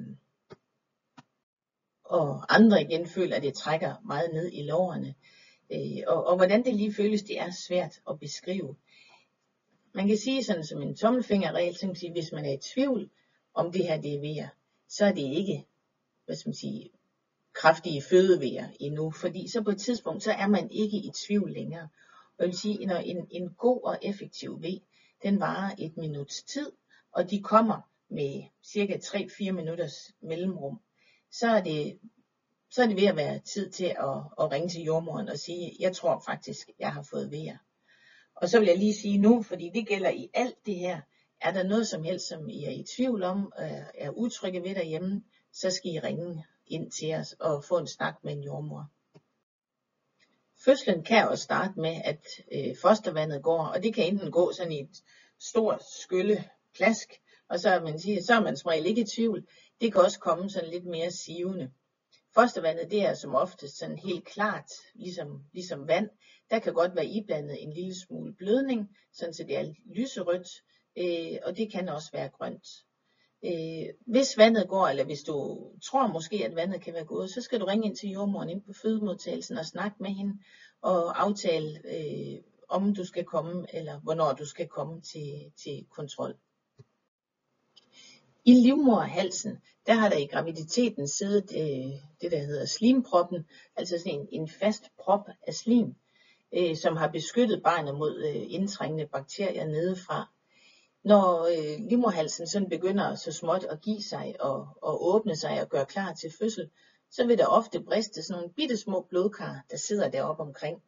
og 2.08 2.54
andre 2.54 2.82
igen 2.82 3.06
føler, 3.06 3.36
at 3.36 3.42
det 3.42 3.54
trækker 3.54 3.94
meget 4.04 4.30
ned 4.32 4.50
i 4.52 4.62
lårene. 4.62 5.14
Øh, 5.72 6.02
og, 6.06 6.26
og 6.26 6.36
hvordan 6.36 6.64
det 6.64 6.74
lige 6.74 6.94
føles, 6.94 7.22
det 7.22 7.40
er 7.40 7.50
svært 7.50 8.00
at 8.10 8.20
beskrive. 8.20 8.76
Man 9.94 10.08
kan 10.08 10.16
sige 10.16 10.44
sådan 10.44 10.64
som 10.64 10.82
en 10.82 10.96
tommelfingerregel, 10.96 11.76
så 11.76 11.86
man 11.86 11.96
sige, 11.96 12.12
hvis 12.12 12.32
man 12.32 12.44
er 12.44 12.52
i 12.52 12.58
tvivl 12.74 13.10
om 13.54 13.72
det 13.72 13.84
her 13.84 14.00
det 14.00 14.14
er 14.14 14.20
vejer, 14.20 14.48
så 14.88 15.04
er 15.04 15.12
det 15.12 15.22
ikke, 15.22 15.66
hvad 16.26 16.36
skal 16.36 16.48
man 16.48 16.54
sige, 16.54 16.90
kraftige 17.52 18.02
fødevejer 18.02 18.68
endnu, 18.80 19.10
fordi 19.10 19.48
så 19.48 19.62
på 19.62 19.70
et 19.70 19.80
tidspunkt, 19.80 20.22
så 20.22 20.32
er 20.32 20.46
man 20.46 20.70
ikke 20.70 20.96
i 20.96 21.10
tvivl 21.26 21.52
længere. 21.52 21.88
Og 22.38 22.44
jeg 22.44 22.46
vil 22.46 22.58
sige, 22.58 22.86
når 22.86 22.96
en, 22.96 23.26
en 23.30 23.50
god 23.58 23.80
og 23.84 23.98
effektiv 24.02 24.62
ved, 24.62 24.80
den 25.22 25.40
varer 25.40 25.74
et 25.78 25.96
minuts 25.96 26.42
tid, 26.42 26.72
og 27.12 27.30
de 27.30 27.42
kommer 27.42 27.80
med 28.08 28.42
cirka 28.62 28.96
3-4 28.96 29.50
minutters 29.50 30.12
mellemrum 30.20 30.80
så 31.32 31.49
er 31.49 31.61
det, 31.61 31.99
så 32.70 32.82
er 32.82 32.87
det 32.87 32.97
ved 32.97 33.06
at 33.06 33.16
være 33.16 33.38
tid 33.38 33.70
til 33.70 33.85
at, 33.85 34.16
at 34.40 34.52
ringe 34.52 34.68
til 34.68 34.82
jordmoren 34.82 35.28
og 35.28 35.38
sige, 35.38 35.76
jeg 35.80 35.97
tror 35.97 36.23
faktisk, 36.26 36.70
jeg 36.78 36.92
har 36.92 37.02
fået 37.02 37.30
vejr. 37.30 37.58
Og 38.35 38.49
så 38.49 38.58
vil 38.58 38.68
jeg 38.68 38.78
lige 38.78 38.94
sige 38.94 39.18
nu, 39.18 39.42
fordi 39.42 39.70
det 39.75 39.88
gælder 39.88 40.11
i 40.11 40.30
alt 40.35 40.66
det 40.66 40.75
her, 40.75 41.00
er 41.40 41.52
der 41.52 41.62
noget 41.62 41.88
som 41.88 42.02
helst, 42.02 42.28
som 42.28 42.49
I 42.49 42.64
er 42.64 42.70
i 42.70 42.85
tvivl 42.97 43.23
om, 43.23 43.52
øh, 43.61 43.82
er 43.94 44.11
utrygge 44.11 44.62
ved 44.62 44.75
derhjemme, 44.75 45.25
så 45.52 45.70
skal 45.70 45.90
I 45.90 46.00
ringe 46.00 46.44
ind 46.66 46.90
til 46.90 47.14
os 47.14 47.32
og 47.40 47.64
få 47.64 47.78
en 47.78 47.87
snak 47.87 48.14
med 48.25 48.32
en 48.32 48.42
jordmor. 48.42 48.90
Fødslen 50.64 51.04
kan 51.04 51.28
også 51.28 51.44
starte 51.44 51.80
med, 51.80 52.00
at 52.04 52.26
øh, 52.52 52.76
fostervandet 52.82 53.42
går, 53.42 53.62
og 53.64 53.82
det 53.82 53.94
kan 53.94 54.06
enten 54.06 54.30
gå 54.30 54.52
sådan 54.52 54.73
i 54.73 54.80
et 54.80 55.02
stort 55.40 55.82
skylle 56.02 56.44
plask, 56.76 57.12
og 57.49 57.61
så, 57.61 57.80
man 57.80 57.99
siger, 58.00 58.23
så 58.23 58.35
er 58.35 58.40
man 58.40 58.56
som 58.56 58.68
regel 58.68 58.87
ikke 58.87 59.00
i 59.00 59.04
tvivl, 59.16 59.47
det 59.80 59.92
kan 59.92 60.02
også 60.02 60.18
komme 60.18 60.50
sådan 60.50 60.70
lidt 60.70 60.87
mere 60.87 61.11
sivende. 61.11 61.70
Fostervandet 62.35 62.90
det 62.90 63.02
er 63.02 63.14
som 63.14 63.35
oftest 63.35 63.78
sådan 63.78 63.99
helt 63.99 64.25
klart, 64.25 64.70
ligesom, 64.94 65.44
ligesom 65.52 65.88
vand. 65.88 66.11
Der 66.50 66.58
kan 66.58 66.75
godt 66.75 66.97
være 66.97 67.06
iblandet 67.06 67.62
en 67.62 67.73
lille 67.73 67.94
smule 68.00 68.35
blødning, 68.35 68.97
sådan 69.12 69.35
så 69.35 69.44
det 69.44 69.56
er 69.56 69.75
lyserødt, 69.94 70.49
øh, 70.99 71.38
og 71.44 71.56
det 71.56 71.73
kan 71.73 71.88
også 71.88 72.12
være 72.12 72.28
grønt. 72.28 72.66
Øh, 73.44 73.94
hvis 74.06 74.38
vandet 74.38 74.68
går, 74.68 74.87
eller 74.87 75.04
hvis 75.04 75.23
du 75.23 75.58
tror 75.85 76.06
måske, 76.06 76.44
at 76.44 76.56
vandet 76.56 76.80
kan 76.80 76.94
være 76.94 77.04
gået, 77.04 77.30
så 77.30 77.40
skal 77.40 77.61
du 77.61 77.64
ringe 77.64 77.87
ind 77.87 77.97
til 77.97 78.11
jordmoren 78.11 78.50
ind 78.50 78.62
på 78.62 78.73
fødemodtagelsen 78.73 79.58
og 79.58 79.66
snakke 79.66 79.97
med 80.00 80.11
hende 80.11 80.38
og 80.82 81.23
aftale, 81.23 81.80
øh, 81.85 82.42
om 82.68 82.94
du 82.94 83.04
skal 83.04 83.25
komme, 83.25 83.66
eller 83.75 84.00
hvornår 84.00 84.32
du 84.32 84.44
skal 84.44 84.68
komme 84.68 85.00
til, 85.00 85.52
til 85.64 85.87
kontrol. 85.90 86.37
I 88.49 88.55
livmoderhalsen 88.55 89.59
der 89.88 89.95
har 89.95 90.09
der 90.09 90.17
i 90.17 90.26
graviditeten 90.26 91.09
siddet 91.09 91.52
øh, 91.57 91.93
det, 92.21 92.33
der 92.33 92.38
hedder 92.38 92.67
slimproppen, 92.67 93.47
altså 93.76 93.99
sådan 93.99 94.21
en, 94.21 94.28
en 94.33 94.49
fast 94.49 94.83
prop 95.05 95.28
af 95.47 95.55
slim, 95.55 95.95
øh, 96.55 96.76
som 96.76 96.97
har 96.97 97.09
beskyttet 97.09 97.62
barnet 97.62 97.95
mod 97.95 98.25
øh, 98.25 98.52
indtrængende 98.52 99.07
bakterier 99.07 99.64
nedefra. 99.64 100.31
Når 101.05 101.47
øh, 101.47 101.88
livmoderhalsen 101.88 102.47
sådan 102.47 102.69
begynder 102.69 103.14
så 103.14 103.33
småt 103.33 103.64
at 103.64 103.81
give 103.81 104.02
sig 104.02 104.35
og, 104.40 104.69
og 104.83 105.07
åbne 105.07 105.37
sig 105.37 105.62
og 105.62 105.69
gøre 105.69 105.87
klar 105.87 106.12
til 106.12 106.33
fødsel, 106.38 106.71
så 107.11 107.26
vil 107.26 107.38
der 107.38 107.47
ofte 107.47 107.81
briste 107.81 108.23
sådan 108.23 108.40
nogle 108.40 108.55
bitte 108.55 108.76
små 108.76 109.07
blodkar, 109.11 109.64
der 109.71 109.76
sidder 109.76 110.09
deroppe 110.09 110.43
omkring 110.43 110.83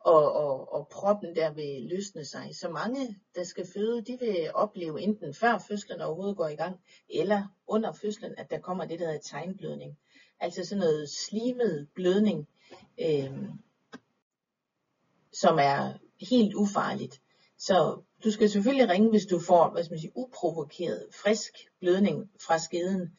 og, 0.00 0.32
og, 0.32 0.72
og 0.72 0.88
proppen 0.88 1.36
der 1.36 1.50
vil 1.50 1.82
løsne 1.82 2.24
sig. 2.24 2.56
Så 2.56 2.68
mange, 2.68 3.18
der 3.34 3.44
skal 3.44 3.66
føde, 3.74 4.02
de 4.02 4.18
vil 4.20 4.50
opleve 4.54 5.00
enten 5.00 5.34
før 5.34 5.58
fødslen 5.68 6.00
overhovedet 6.00 6.36
går 6.36 6.48
i 6.48 6.54
gang, 6.54 6.80
eller 7.08 7.42
under 7.66 7.92
fødslen, 7.92 8.34
at 8.38 8.50
der 8.50 8.58
kommer 8.58 8.84
det, 8.84 8.98
der 8.98 9.06
hedder 9.06 9.20
tegnblødning. 9.20 9.98
Altså 10.40 10.64
sådan 10.64 10.80
noget 10.80 11.10
slimet 11.10 11.88
blødning, 11.94 12.48
øh, 13.00 13.48
som 15.32 15.58
er 15.58 15.92
helt 16.30 16.54
ufarligt. 16.54 17.20
Så 17.58 18.02
du 18.24 18.30
skal 18.30 18.50
selvfølgelig 18.50 18.88
ringe, 18.88 19.10
hvis 19.10 19.26
du 19.26 19.40
får, 19.40 19.70
hvad 19.70 19.84
skal 19.84 19.92
man 19.92 20.00
sige, 20.00 20.16
uprovokeret 20.16 21.06
frisk 21.22 21.52
blødning 21.80 22.30
fra 22.46 22.58
skeden. 22.58 23.18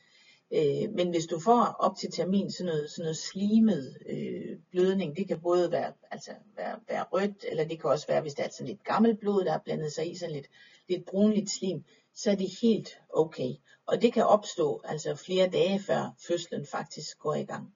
Øh, 0.52 0.94
men 0.94 1.10
hvis 1.10 1.26
du 1.26 1.40
får 1.40 1.76
op 1.80 1.96
til 1.98 2.12
termin 2.12 2.52
sådan 2.52 2.66
noget, 2.66 2.92
sådan 2.92 3.04
noget 3.04 3.18
slimet 3.18 3.98
øh, 4.10 4.58
blødning, 4.72 5.18
det 5.18 5.28
kan 5.28 5.40
både 5.40 5.72
være, 5.72 5.94
altså 6.12 6.32
være, 6.56 6.80
være 6.88 7.04
rødt, 7.04 7.46
eller 7.50 7.64
det 7.68 7.82
kan 7.82 7.90
også 7.90 8.08
være, 8.08 8.22
hvis 8.22 8.34
det 8.34 8.46
er 8.46 8.50
sådan 8.50 8.68
lidt 8.68 8.84
gammelt 8.84 9.20
blod, 9.20 9.46
der 9.46 9.52
har 9.52 9.62
blandet 9.66 9.94
sig 9.94 10.12
i 10.12 10.16
sådan 10.16 10.36
lidt, 10.36 10.48
lidt 10.90 11.06
brunligt 11.06 11.50
slim, 11.50 11.84
så 12.16 12.32
er 12.32 12.36
det 12.36 12.50
helt 12.62 12.90
okay. 13.14 13.54
Og 13.86 14.02
det 14.02 14.14
kan 14.14 14.26
opstå 14.26 14.82
altså 14.84 15.16
flere 15.16 15.50
dage 15.50 15.80
før 15.80 16.16
fødslen 16.28 16.66
faktisk 16.66 17.20
går 17.20 17.36
i 17.36 17.44
gang. 17.44 17.74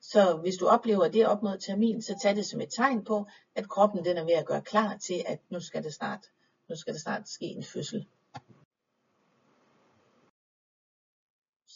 Så 0.00 0.36
hvis 0.36 0.56
du 0.56 0.66
oplever 0.66 1.08
det 1.08 1.26
op 1.26 1.42
mod 1.42 1.58
termin, 1.58 2.02
så 2.02 2.18
tag 2.22 2.36
det 2.36 2.46
som 2.46 2.60
et 2.60 2.68
tegn 2.70 3.04
på, 3.04 3.26
at 3.54 3.68
kroppen 3.68 4.04
den 4.04 4.16
er 4.16 4.24
ved 4.24 4.32
at 4.32 4.46
gøre 4.46 4.62
klar 4.62 4.96
til, 4.96 5.22
at 5.26 5.38
nu 5.50 5.60
skal 5.60 5.84
det 5.84 5.94
snart, 5.94 6.20
nu 6.68 6.76
skal 6.76 6.94
det 6.94 7.02
snart 7.02 7.28
ske 7.28 7.44
en 7.46 7.64
fødsel. 7.64 8.06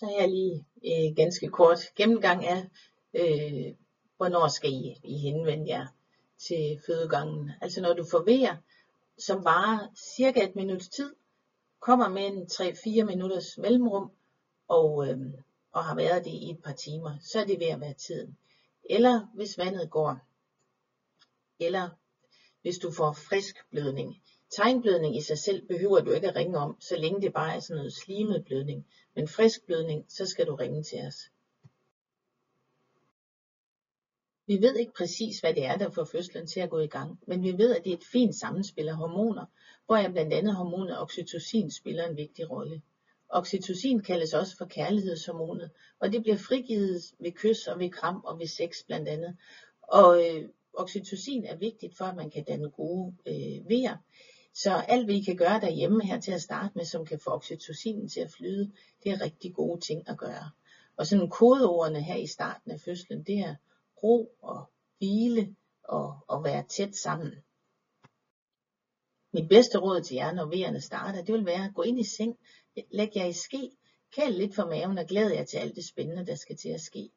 Så 0.05 0.11
her 0.11 0.27
lige 0.27 0.67
øh, 0.85 1.17
ganske 1.17 1.49
kort 1.49 1.79
gennemgang 1.97 2.47
af, 2.47 2.69
øh, 3.15 3.75
hvornår 4.17 4.49
skal 4.49 4.73
I, 4.73 5.01
I 5.05 5.19
henvende 5.19 5.69
jer 5.69 5.87
til 6.39 6.81
fødegangen. 6.87 7.51
Altså 7.61 7.81
når 7.81 7.95
du 7.95 8.05
forvejer, 8.11 8.57
som 9.19 9.45
varer 9.45 9.89
cirka 10.17 10.45
et 10.45 10.57
minuts 10.57 10.89
tid, 10.89 11.15
kommer 11.81 12.09
med 12.09 12.27
en 12.27 12.43
3-4 12.43 13.05
minutters 13.05 13.59
mellemrum, 13.59 14.11
og, 14.69 15.09
øh, 15.09 15.19
og 15.73 15.85
har 15.85 15.95
været 15.95 16.25
det 16.25 16.31
i 16.31 16.51
et 16.51 16.63
par 16.65 16.73
timer, 16.73 17.19
så 17.21 17.41
er 17.41 17.45
det 17.45 17.61
ved 17.61 17.67
at 17.67 17.81
være 17.81 17.95
tiden. 17.95 18.37
Eller 18.91 19.27
hvis 19.35 19.59
vandet 19.59 19.91
går, 19.91 20.19
eller 21.61 21.89
hvis 22.63 22.79
du 22.79 22.93
får 22.93 23.13
frisk 23.13 23.57
blødning. 23.71 24.23
Tegnblødning 24.57 25.17
i 25.17 25.21
sig 25.21 25.39
selv 25.39 25.67
behøver 25.67 26.01
du 26.01 26.11
ikke 26.13 26.29
at 26.29 26.37
ringe 26.37 26.59
om, 26.59 26.81
så 26.81 26.97
længe 26.97 27.21
det 27.21 27.33
bare 27.33 27.55
er 27.55 27.61
sådan 27.61 27.77
noget 27.77 27.93
slimet 27.93 28.45
blødning. 28.45 28.87
Men 29.15 29.29
frisk 29.29 29.67
blødning, 29.67 30.05
så 30.09 30.27
skal 30.27 30.47
du 30.47 30.55
ringe 30.55 30.83
til 30.83 30.99
os. 31.07 31.17
Vi 34.47 34.63
ved 34.63 34.77
ikke 34.77 34.93
præcis, 34.93 35.41
hvad 35.41 35.55
det 35.55 35.65
er, 35.65 35.77
der 35.77 35.91
får 35.91 36.05
fødslen 36.05 36.47
til 36.47 36.61
at 36.61 36.71
gå 36.71 36.79
i 36.79 36.87
gang, 36.87 37.19
men 37.27 37.43
vi 37.43 37.59
ved, 37.59 37.77
at 37.77 37.85
det 37.85 37.93
er 37.93 37.97
et 37.97 38.05
fint 38.13 38.35
sammenspil 38.35 38.89
af 38.89 38.97
hormoner, 38.97 39.45
hvor 39.87 40.09
blandt 40.13 40.33
andet 40.33 40.55
hormonet 40.55 41.01
oxytocin 41.01 41.71
spiller 41.71 42.07
en 42.09 42.17
vigtig 42.17 42.51
rolle. 42.51 42.83
Oxytocin 43.29 44.03
kaldes 44.03 44.35
også 44.35 44.57
for 44.57 44.65
kærlighedshormonet, 44.65 45.71
og 46.01 46.13
det 46.13 46.23
bliver 46.23 46.37
frigivet 46.37 47.03
ved 47.19 47.33
kys 47.33 47.67
og 47.67 47.79
ved 47.79 47.91
kram 47.91 48.25
og 48.25 48.39
ved 48.39 48.47
sex 48.47 48.77
blandt 48.87 49.09
andet. 49.09 49.37
Og 49.83 50.25
øh, 50.27 50.49
oxytocin 50.75 51.45
er 51.45 51.57
vigtigt 51.57 51.97
for, 51.97 52.05
at 52.05 52.17
man 52.17 52.31
kan 52.31 52.45
danne 52.45 52.71
gode 52.71 53.15
øh, 53.27 53.69
vejer. 53.69 53.97
Så 54.55 54.71
alt 54.89 55.05
hvad 55.05 55.15
I 55.15 55.21
kan 55.21 55.37
gøre 55.37 55.61
derhjemme 55.61 56.05
her 56.05 56.21
til 56.21 56.33
at 56.33 56.43
starte 56.43 56.73
med, 56.75 56.85
som 56.85 57.07
kan 57.07 57.21
få 57.21 57.31
oxytocinen 57.31 58.09
til 58.09 58.21
at 58.21 58.33
flyde, 58.33 58.73
det 59.05 59.13
er 59.13 59.21
rigtig 59.21 59.55
gode 59.55 59.81
ting 59.81 60.09
at 60.09 60.19
gøre. 60.19 60.51
Og 60.97 61.07
sådan 61.07 61.31
kodeordene 61.31 62.03
her 62.03 62.17
i 62.17 62.27
starten 62.27 62.71
af 62.71 62.81
fødslen, 62.81 63.23
det 63.23 63.39
er 63.39 63.55
ro 64.03 64.37
og 64.43 64.71
hvile 64.99 65.57
og, 65.85 66.19
og 66.29 66.45
være 66.45 66.65
tæt 66.69 66.97
sammen. 66.97 67.33
Mit 69.33 69.49
bedste 69.49 69.79
råd 69.79 70.01
til 70.01 70.15
jer, 70.15 70.33
når 70.33 70.47
vejerne 70.47 70.81
starter, 70.81 71.23
det 71.25 71.35
vil 71.35 71.47
være 71.47 71.65
at 71.65 71.75
gå 71.75 71.83
ind 71.83 72.01
i 72.01 72.05
seng, 72.17 72.39
læg 72.91 73.17
jer 73.17 73.25
i 73.25 73.33
ske, 73.33 73.71
kæl 74.13 74.33
lidt 74.33 74.55
for 74.55 74.67
maven 74.67 74.99
og 74.99 75.07
glæd 75.07 75.31
jer 75.31 75.45
til 75.45 75.57
alt 75.57 75.77
det 75.77 75.89
spændende, 75.89 76.27
der 76.27 76.35
skal 76.35 76.57
til 76.57 76.69
at 76.69 76.81
ske. 76.81 77.11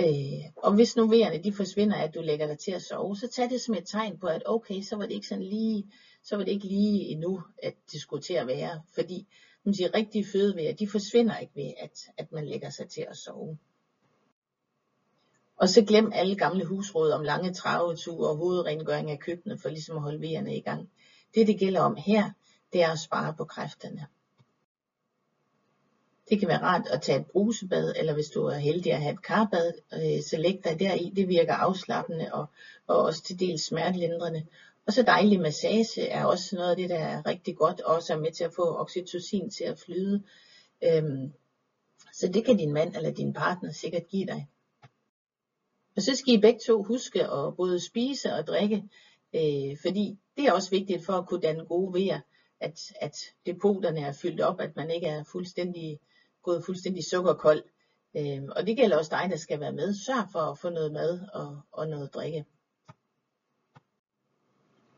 Øh, 0.00 0.44
og 0.56 0.74
hvis 0.74 0.96
nu 0.96 1.08
vejerne 1.08 1.42
de 1.42 1.52
forsvinder, 1.52 1.96
at 1.96 2.14
du 2.14 2.20
lægger 2.20 2.46
dig 2.46 2.58
til 2.58 2.70
at 2.70 2.82
sove, 2.82 3.16
så 3.16 3.28
tag 3.28 3.50
det 3.50 3.60
som 3.60 3.74
et 3.74 3.86
tegn 3.86 4.18
på, 4.18 4.26
at 4.26 4.42
okay, 4.46 4.82
så 4.82 4.96
var 4.96 5.06
det 5.06 5.14
ikke 5.14 5.26
sådan 5.26 5.44
lige, 5.44 5.92
så 6.22 6.36
var 6.36 6.44
det 6.44 6.52
ikke 6.52 6.66
lige 6.66 7.04
endnu, 7.04 7.42
at 7.62 7.74
det 7.92 8.00
skulle 8.00 8.22
til 8.22 8.34
at 8.34 8.46
være. 8.46 8.82
Fordi 8.94 9.26
man 9.64 9.74
siger, 9.74 9.94
rigtige 9.94 10.26
fødevejer, 10.32 10.72
de 10.72 10.88
forsvinder 10.88 11.38
ikke 11.38 11.52
ved, 11.56 11.72
at, 11.78 11.98
at 12.16 12.32
man 12.32 12.46
lægger 12.46 12.70
sig 12.70 12.88
til 12.88 13.06
at 13.10 13.16
sove. 13.16 13.58
Og 15.56 15.68
så 15.68 15.84
glem 15.84 16.12
alle 16.14 16.36
gamle 16.36 16.64
husråd 16.64 17.10
om 17.10 17.22
lange 17.22 17.52
traveture 17.52 18.28
og 18.28 18.36
hovedrengøring 18.36 19.10
af 19.10 19.18
køkkenet 19.18 19.60
for 19.60 19.68
ligesom 19.68 19.96
at 19.96 20.02
holde 20.02 20.20
vejerne 20.20 20.56
i 20.56 20.60
gang. 20.60 20.90
Det 21.34 21.46
det 21.46 21.58
gælder 21.58 21.80
om 21.80 21.96
her, 21.96 22.30
det 22.72 22.82
er 22.82 22.92
at 22.92 22.98
spare 22.98 23.34
på 23.34 23.44
kræfterne. 23.44 24.06
Det 26.30 26.38
kan 26.38 26.48
være 26.48 26.62
rart 26.62 26.86
at 26.90 27.02
tage 27.02 27.20
et 27.20 27.26
brusebad, 27.26 27.94
eller 27.96 28.14
hvis 28.14 28.30
du 28.30 28.44
er 28.44 28.56
heldig 28.56 28.92
at 28.92 29.02
have 29.02 29.12
et 29.12 29.22
karbad, 29.22 29.72
øh, 29.92 30.22
så 30.22 30.36
læg 30.36 30.60
dig 30.64 30.80
deri. 30.80 31.12
Det 31.16 31.28
virker 31.28 31.54
afslappende 31.54 32.28
og, 32.32 32.46
og 32.86 33.02
også 33.02 33.22
til 33.22 33.40
dels 33.40 33.66
smertelindrende. 33.66 34.46
Og 34.86 34.92
så 34.92 35.02
dejlig 35.02 35.40
massage 35.40 36.08
er 36.08 36.24
også 36.24 36.56
noget 36.56 36.70
af 36.70 36.76
det, 36.76 36.90
der 36.90 36.98
er 36.98 37.26
rigtig 37.26 37.56
godt, 37.56 37.80
og 37.80 37.94
også 37.94 38.12
er 38.12 38.18
med 38.18 38.32
til 38.32 38.44
at 38.44 38.54
få 38.56 38.76
oxytocin 38.80 39.50
til 39.50 39.64
at 39.64 39.78
flyde. 39.78 40.22
Øhm, 40.84 41.32
så 42.12 42.28
det 42.28 42.44
kan 42.44 42.56
din 42.56 42.72
mand 42.72 42.96
eller 42.96 43.10
din 43.10 43.32
partner 43.32 43.72
sikkert 43.72 44.08
give 44.08 44.26
dig. 44.26 44.48
Og 45.96 46.02
så 46.02 46.16
skal 46.16 46.34
I 46.34 46.40
begge 46.40 46.60
to 46.66 46.82
huske 46.82 47.24
at 47.24 47.56
både 47.56 47.80
spise 47.80 48.34
og 48.34 48.46
drikke, 48.46 48.82
øh, 49.34 49.76
fordi 49.82 50.18
det 50.36 50.46
er 50.46 50.52
også 50.52 50.70
vigtigt 50.70 51.04
for 51.06 51.12
at 51.12 51.26
kunne 51.26 51.40
danne 51.40 51.64
gode 51.64 51.92
vejer, 51.92 52.20
at, 52.60 52.92
at 53.00 53.16
depoterne 53.46 54.00
er 54.00 54.12
fyldt 54.12 54.40
op, 54.40 54.60
at 54.60 54.76
man 54.76 54.90
ikke 54.90 55.06
er 55.06 55.24
fuldstændig 55.24 56.00
gået 56.48 56.64
fuldstændig 56.64 57.04
sukkerkold. 57.04 57.62
Øh, 58.16 58.42
og 58.56 58.66
det 58.66 58.76
gælder 58.76 58.98
også 58.98 59.10
dig, 59.10 59.30
der 59.30 59.36
skal 59.36 59.60
være 59.60 59.72
med. 59.72 59.94
Sørg 59.94 60.28
for 60.32 60.40
at 60.40 60.58
få 60.58 60.68
noget 60.68 60.92
mad 60.92 61.20
og, 61.34 61.60
og 61.72 61.88
noget 61.88 62.14
drikke. 62.14 62.44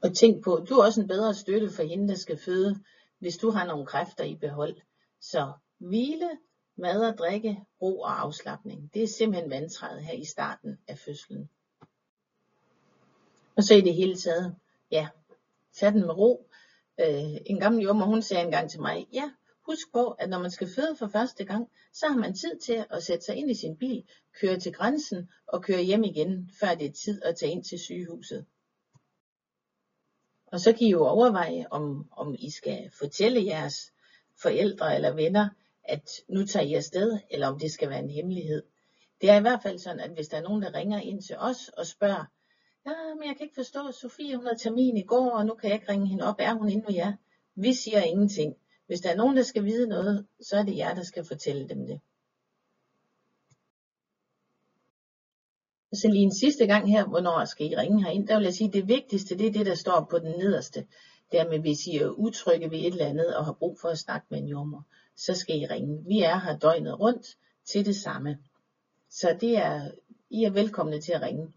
Og 0.02 0.16
tænk 0.16 0.44
på, 0.44 0.66
du 0.68 0.74
er 0.74 0.84
også 0.84 1.00
en 1.00 1.08
bedre 1.08 1.34
støtte 1.34 1.70
for 1.70 1.82
hende, 1.82 2.08
der 2.08 2.14
skal 2.14 2.38
føde, 2.38 2.80
hvis 3.18 3.36
du 3.36 3.50
har 3.50 3.66
nogle 3.66 3.86
kræfter 3.86 4.24
i 4.24 4.36
behold. 4.36 4.76
Så 5.20 5.52
hvile, 5.78 6.30
mad 6.76 7.12
og 7.12 7.18
drikke, 7.18 7.64
ro 7.82 8.00
og 8.00 8.20
afslappning. 8.20 8.94
Det 8.94 9.02
er 9.02 9.06
simpelthen 9.06 9.50
vandtræet 9.50 10.02
her 10.02 10.12
i 10.12 10.24
starten 10.24 10.78
af 10.88 10.98
fødslen. 10.98 11.50
Og 13.56 13.62
så 13.62 13.74
i 13.74 13.80
det 13.80 13.94
hele 13.94 14.16
taget, 14.16 14.56
ja, 14.90 15.08
tag 15.72 15.92
den 15.92 16.00
med 16.00 16.14
ro. 16.18 16.50
Øh, 17.00 17.36
en 17.46 17.60
gammel 17.60 17.82
jommer, 17.82 18.06
hun 18.06 18.22
sagde 18.22 18.44
engang 18.44 18.70
til 18.70 18.80
mig, 18.80 19.08
ja, 19.12 19.30
husk 19.70 19.92
på, 19.92 20.10
at 20.10 20.28
når 20.28 20.38
man 20.38 20.50
skal 20.50 20.68
føde 20.74 20.96
for 20.96 21.06
første 21.06 21.44
gang, 21.44 21.70
så 21.92 22.08
har 22.08 22.16
man 22.16 22.34
tid 22.34 22.58
til 22.58 22.84
at 22.90 23.02
sætte 23.02 23.24
sig 23.24 23.36
ind 23.36 23.50
i 23.50 23.54
sin 23.54 23.76
bil, 23.76 24.04
køre 24.40 24.58
til 24.58 24.72
grænsen 24.72 25.28
og 25.46 25.62
køre 25.62 25.82
hjem 25.82 26.04
igen, 26.04 26.50
før 26.60 26.74
det 26.74 26.86
er 26.86 26.92
tid 26.92 27.22
at 27.22 27.36
tage 27.36 27.52
ind 27.52 27.64
til 27.64 27.78
sygehuset. 27.78 28.46
Og 30.46 30.60
så 30.60 30.72
kan 30.72 30.86
I 30.86 30.90
jo 30.90 31.06
overveje, 31.06 31.66
om, 31.70 32.08
om 32.12 32.36
I 32.38 32.50
skal 32.50 32.90
fortælle 32.98 33.46
jeres 33.46 33.92
forældre 34.42 34.94
eller 34.94 35.12
venner, 35.12 35.48
at 35.84 36.10
nu 36.28 36.46
tager 36.46 36.66
I 36.66 36.74
afsted, 36.74 37.18
eller 37.30 37.46
om 37.46 37.58
det 37.58 37.72
skal 37.72 37.90
være 37.90 38.02
en 38.02 38.10
hemmelighed. 38.10 38.62
Det 39.20 39.30
er 39.30 39.36
i 39.36 39.40
hvert 39.40 39.62
fald 39.62 39.78
sådan, 39.78 40.00
at 40.00 40.10
hvis 40.10 40.28
der 40.28 40.36
er 40.36 40.42
nogen, 40.42 40.62
der 40.62 40.74
ringer 40.74 41.00
ind 41.00 41.22
til 41.22 41.36
os 41.38 41.68
og 41.68 41.86
spørger, 41.86 42.24
ja, 42.86 43.14
men 43.14 43.28
jeg 43.28 43.36
kan 43.36 43.44
ikke 43.44 43.54
forstå, 43.54 43.92
Sofie 43.92 44.36
hun 44.36 44.46
havde 44.46 44.58
termin 44.58 44.96
i 44.96 45.02
går, 45.02 45.30
og 45.30 45.46
nu 45.46 45.54
kan 45.54 45.70
jeg 45.70 45.74
ikke 45.74 45.92
ringe 45.92 46.06
hende 46.06 46.24
op, 46.24 46.36
er 46.38 46.54
hun 46.54 46.68
inde 46.68 46.86
ved 46.86 46.94
jer? 46.94 47.12
Vi 47.54 47.74
siger 47.74 48.02
ingenting. 48.02 48.56
Hvis 48.90 49.00
der 49.00 49.10
er 49.10 49.16
nogen, 49.16 49.36
der 49.36 49.42
skal 49.42 49.64
vide 49.64 49.86
noget, 49.86 50.26
så 50.40 50.56
er 50.56 50.62
det 50.62 50.76
jer, 50.76 50.94
der 50.94 51.02
skal 51.02 51.24
fortælle 51.24 51.68
dem 51.68 51.86
det. 51.86 52.00
Så 55.92 56.08
lige 56.08 56.22
en 56.22 56.34
sidste 56.34 56.66
gang 56.66 56.90
her, 56.90 57.06
hvornår 57.06 57.44
skal 57.44 57.72
I 57.72 57.76
ringe 57.76 58.04
herind, 58.04 58.28
der 58.28 58.36
vil 58.36 58.44
jeg 58.44 58.54
sige, 58.54 58.68
at 58.68 58.74
det 58.74 58.88
vigtigste, 58.88 59.38
det 59.38 59.46
er 59.46 59.52
det, 59.52 59.66
der 59.66 59.74
står 59.74 60.06
på 60.10 60.18
den 60.18 60.30
nederste. 60.38 60.86
Dermed, 61.32 61.58
hvis 61.58 61.86
I 61.86 61.96
er 61.96 62.08
utrygge 62.08 62.70
ved 62.70 62.78
et 62.78 62.86
eller 62.86 63.06
andet 63.06 63.36
og 63.36 63.44
har 63.44 63.52
brug 63.52 63.78
for 63.80 63.88
at 63.88 63.98
snakke 63.98 64.26
med 64.30 64.38
en 64.38 64.48
jordmor, 64.48 64.86
så 65.16 65.34
skal 65.34 65.60
I 65.60 65.66
ringe. 65.66 66.04
Vi 66.06 66.20
er 66.20 66.40
her 66.40 66.58
døgnet 66.58 67.00
rundt 67.00 67.36
til 67.64 67.86
det 67.86 67.96
samme. 67.96 68.38
Så 69.10 69.36
det 69.40 69.56
er, 69.56 69.90
I 70.30 70.44
er 70.44 70.50
velkomne 70.50 71.00
til 71.00 71.12
at 71.12 71.22
ringe. 71.22 71.52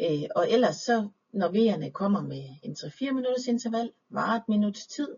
Øh, 0.00 0.28
og 0.36 0.50
ellers 0.50 0.76
så, 0.76 1.08
når 1.32 1.48
vejerne 1.48 1.90
kommer 1.90 2.22
med 2.22 2.44
en 2.62 2.76
3-4 2.78 3.12
minutters 3.12 3.46
interval, 3.46 3.92
varer 4.10 4.36
et 4.36 4.48
minuts 4.48 4.86
tid, 4.86 5.08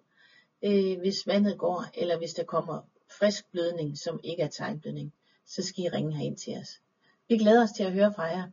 øh, 0.64 0.98
hvis 1.00 1.26
vandet 1.26 1.58
går, 1.58 1.84
eller 1.94 2.18
hvis 2.18 2.34
der 2.34 2.44
kommer 2.44 2.82
frisk 3.18 3.50
blødning, 3.50 3.98
som 3.98 4.20
ikke 4.24 4.42
er 4.42 4.48
tegnblødning, 4.48 5.12
så 5.46 5.62
skal 5.62 5.84
I 5.84 5.88
ringe 5.88 6.16
herind 6.16 6.36
til 6.36 6.58
os. 6.58 6.68
Vi 7.28 7.38
glæder 7.38 7.62
os 7.62 7.70
til 7.70 7.84
at 7.84 7.92
høre 7.92 8.12
fra 8.14 8.22
jer. 8.22 8.50